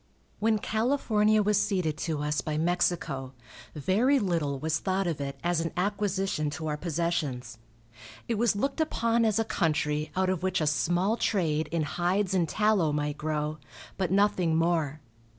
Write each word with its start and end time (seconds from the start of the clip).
When 0.39 0.57
California 0.57 1.43
was 1.43 1.61
ceded 1.61 1.95
to 1.97 2.23
us 2.23 2.41
by 2.41 2.57
Mexico, 2.57 3.33
very 3.75 4.17
little 4.17 4.57
was 4.57 4.79
thought 4.79 5.05
of 5.05 5.21
it 5.21 5.39
as 5.43 5.61
an 5.61 5.71
acquisition 5.77 6.49
to 6.57 6.65
our 6.65 6.75
possessions. 6.75 7.59
It 8.27 8.39
was 8.39 8.55
looked 8.55 8.81
upon 8.81 9.25
as 9.25 9.37
a 9.37 9.45
country 9.45 10.11
out 10.15 10.31
of 10.31 10.41
which 10.41 10.59
a 10.59 10.65
small 10.65 11.17
trade 11.17 11.67
in 11.71 11.83
hides 11.83 12.33
and 12.33 12.49
tallow 12.49 12.91
might 12.91 13.19
grow, 13.19 13.59
but 13.95 14.09
nothing 14.09 14.55
more. 14.55 15.01